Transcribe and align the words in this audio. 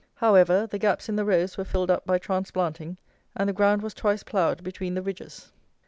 However, 0.15 0.65
the 0.65 0.79
gaps 0.79 1.09
in 1.09 1.15
the 1.15 1.23
rows 1.23 1.59
were 1.59 1.63
filled 1.63 1.91
up 1.91 2.07
by 2.07 2.17
transplanting; 2.17 2.97
and 3.37 3.47
the 3.47 3.53
ground 3.53 3.83
was 3.83 3.93
twice 3.93 4.23
ploughed 4.23 4.63
between 4.63 4.95
the 4.95 5.03
ridges. 5.03 5.51